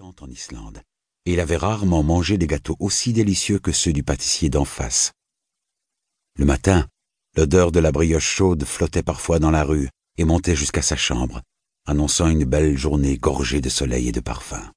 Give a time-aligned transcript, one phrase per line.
[0.00, 0.82] en Islande,
[1.24, 5.12] et il avait rarement mangé des gâteaux aussi délicieux que ceux du pâtissier d'en face.
[6.36, 6.88] Le matin,
[7.36, 11.42] l'odeur de la brioche chaude flottait parfois dans la rue et montait jusqu'à sa chambre,
[11.86, 14.72] annonçant une belle journée gorgée de soleil et de parfum.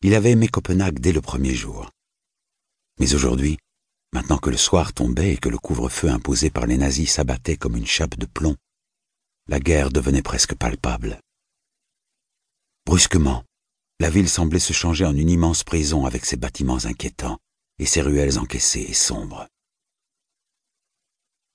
[0.00, 1.90] Il avait aimé Copenhague dès le premier jour.
[2.98, 3.58] Mais aujourd'hui,
[4.14, 7.76] maintenant que le soir tombait et que le couvre-feu imposé par les nazis s'abattait comme
[7.76, 8.56] une chape de plomb,
[9.46, 11.20] la guerre devenait presque palpable.
[12.86, 13.44] Brusquement,
[14.00, 17.38] la ville semblait se changer en une immense prison avec ses bâtiments inquiétants
[17.78, 19.48] et ses ruelles encaissées et sombres.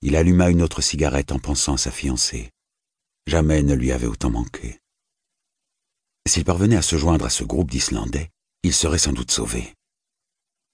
[0.02, 2.50] Il alluma une autre cigarette en pensant à sa fiancée.
[3.26, 4.80] Jamais ne lui avait autant manqué.
[6.26, 8.30] S'il parvenait à se joindre à ce groupe d'Islandais,
[8.62, 9.74] il serait sans doute sauvé.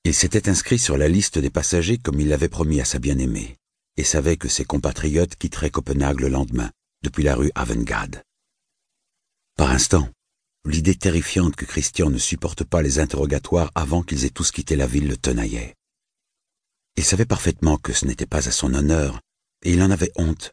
[0.05, 3.57] Il s'était inscrit sur la liste des passagers comme il l'avait promis à sa bien-aimée,
[3.96, 6.71] et savait que ses compatriotes quitteraient Copenhague le lendemain,
[7.02, 8.23] depuis la rue Avengade.
[9.57, 10.09] Par instant,
[10.69, 14.87] l'idée terrifiante que Christian ne supporte pas les interrogatoires avant qu'ils aient tous quitté la
[14.87, 15.74] ville le tenaillait.
[16.96, 19.21] Il savait parfaitement que ce n'était pas à son honneur,
[19.63, 20.52] et il en avait honte.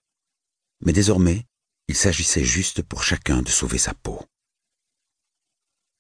[0.86, 1.46] Mais désormais,
[1.88, 4.22] il s'agissait juste pour chacun de sauver sa peau.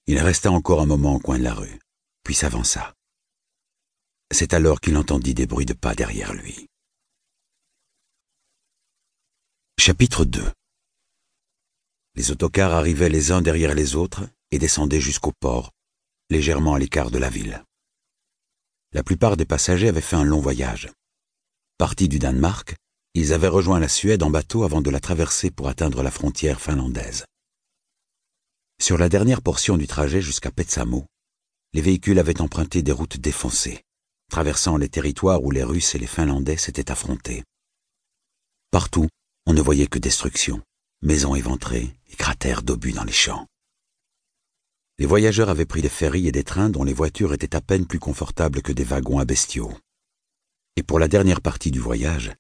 [0.05, 1.79] Il resta encore un moment au coin de la rue,
[2.23, 2.93] puis s'avança.
[4.31, 6.67] C'est alors qu'il entendit des bruits de pas derrière lui.
[9.79, 10.43] Chapitre 2
[12.15, 15.71] Les autocars arrivaient les uns derrière les autres et descendaient jusqu'au port,
[16.29, 17.63] légèrement à l'écart de la ville.
[18.91, 20.91] La plupart des passagers avaient fait un long voyage.
[21.79, 22.75] Partis du Danemark,
[23.15, 26.61] ils avaient rejoint la Suède en bateau avant de la traverser pour atteindre la frontière
[26.61, 27.25] finlandaise.
[28.79, 31.05] Sur la dernière portion du trajet jusqu'à Petsamo,
[31.73, 33.81] les véhicules avaient emprunté des routes défoncées,
[34.29, 37.43] traversant les territoires où les Russes et les Finlandais s'étaient affrontés.
[38.69, 39.07] Partout,
[39.47, 40.61] on ne voyait que destruction,
[41.03, 43.45] maisons éventrées et cratères d'obus dans les champs.
[44.99, 47.85] Les voyageurs avaient pris des ferries et des trains dont les voitures étaient à peine
[47.85, 49.73] plus confortables que des wagons à bestiaux.
[50.77, 52.31] Et pour la dernière partie du voyage,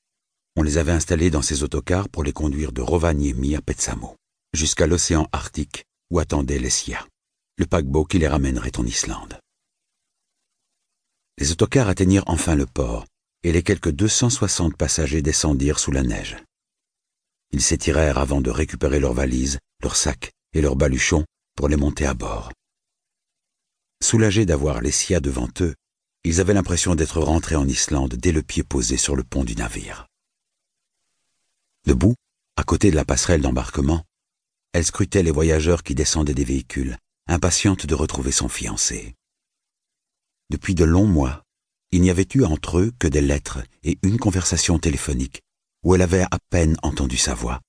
[0.55, 4.15] on les avait installés dans ces autocars pour les conduire de Rovaniemi à Petsamo,
[4.53, 7.05] jusqu'à l'océan Arctique où attendait l'Essia,
[7.57, 9.39] le paquebot qui les ramènerait en Islande.
[11.37, 13.05] Les autocars atteignirent enfin le port,
[13.43, 16.37] et les quelques 260 passagers descendirent sous la neige.
[17.53, 21.23] Ils s'étirèrent avant de récupérer leurs valises, leurs sacs et leurs baluchons
[21.55, 22.51] pour les monter à bord.
[24.01, 25.75] Soulagés d'avoir l'Essia devant eux,
[26.23, 29.55] ils avaient l'impression d'être rentrés en Islande dès le pied posé sur le pont du
[29.55, 30.07] navire.
[31.85, 32.15] Debout,
[32.55, 34.03] à côté de la passerelle d'embarquement,
[34.73, 36.97] elle scrutait les voyageurs qui descendaient des véhicules,
[37.27, 39.13] impatiente de retrouver son fiancé.
[40.49, 41.43] Depuis de longs mois,
[41.91, 45.41] il n'y avait eu entre eux que des lettres et une conversation téléphonique,
[45.83, 47.59] où elle avait à peine entendu sa voix.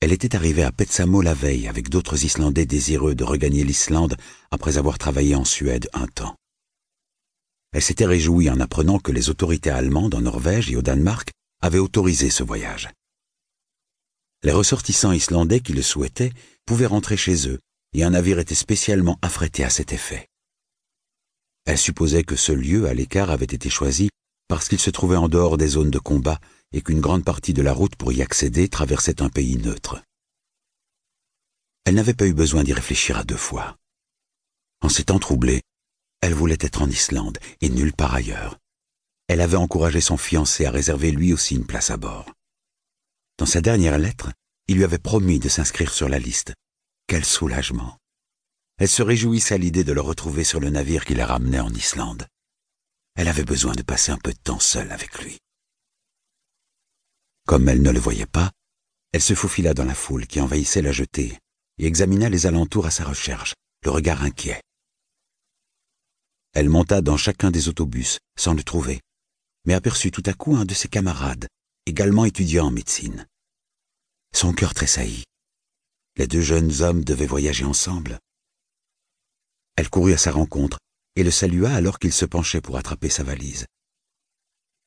[0.00, 4.16] Elle était arrivée à Petsamo la veille avec d'autres Islandais désireux de regagner l'Islande
[4.50, 6.36] après avoir travaillé en Suède un temps.
[7.72, 11.78] Elle s'était réjouie en apprenant que les autorités allemandes en Norvège et au Danemark avaient
[11.78, 12.90] autorisé ce voyage.
[14.42, 16.32] Les ressortissants islandais qui le souhaitaient
[16.66, 17.58] pouvaient rentrer chez eux,
[17.94, 20.28] et un navire était spécialement affrété à cet effet.
[21.64, 24.10] Elle supposait que ce lieu à l'écart avait été choisi
[24.48, 26.38] parce qu'il se trouvait en dehors des zones de combat
[26.74, 30.02] et qu'une grande partie de la route pour y accéder traversait un pays neutre.
[31.84, 33.76] Elle n'avait pas eu besoin d'y réfléchir à deux fois.
[34.80, 35.62] En s'étant troublée,
[36.20, 38.58] elle voulait être en Islande et nulle part ailleurs.
[39.28, 42.32] Elle avait encouragé son fiancé à réserver lui aussi une place à bord.
[43.38, 44.32] Dans sa dernière lettre,
[44.66, 46.54] il lui avait promis de s'inscrire sur la liste.
[47.06, 47.98] Quel soulagement.
[48.78, 51.72] Elle se réjouissait à l'idée de le retrouver sur le navire qui la ramenait en
[51.72, 52.26] Islande.
[53.14, 55.38] Elle avait besoin de passer un peu de temps seule avec lui.
[57.46, 58.50] Comme elle ne le voyait pas,
[59.12, 61.38] elle se faufila dans la foule qui envahissait la jetée
[61.78, 64.62] et examina les alentours à sa recherche, le regard inquiet.
[66.54, 69.00] Elle monta dans chacun des autobus sans le trouver,
[69.66, 71.46] mais aperçut tout à coup un de ses camarades
[71.86, 73.26] également étudiant en médecine.
[74.34, 75.24] Son cœur tressaillit.
[76.16, 78.18] Les deux jeunes hommes devaient voyager ensemble.
[79.76, 80.78] Elle courut à sa rencontre
[81.16, 83.66] et le salua alors qu'il se penchait pour attraper sa valise.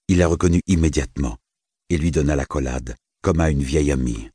[0.08, 1.38] Il la reconnut immédiatement
[1.90, 4.30] et lui donna la collade, comme à une vieille amie,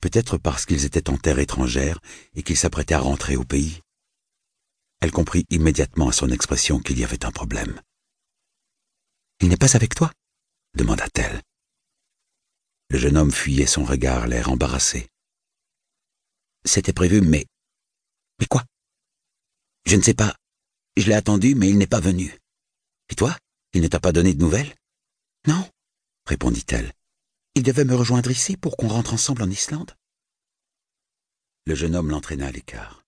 [0.00, 2.00] peut-être parce qu'ils étaient en terre étrangère
[2.34, 3.80] et qu'ils s'apprêtaient à rentrer au pays.
[5.00, 7.80] Elle comprit immédiatement à son expression qu'il y avait un problème.
[9.40, 10.12] Il n'est pas avec toi?
[10.74, 11.42] demanda-t-elle.
[12.90, 15.08] Le jeune homme fuyait son regard, l'air embarrassé.
[16.64, 17.46] C'était prévu, mais...
[18.38, 18.64] Mais quoi?
[19.86, 20.36] Je ne sais pas.
[20.96, 22.36] Je l'ai attendu, mais il n'est pas venu.
[23.10, 23.36] Et toi?
[23.72, 24.74] Il ne t'a pas donné de nouvelles?
[25.46, 25.68] Non,
[26.26, 26.92] répondit-elle.
[27.54, 29.92] Il devait me rejoindre ici pour qu'on rentre ensemble en Islande.
[31.64, 33.05] Le jeune homme l'entraîna à l'écart.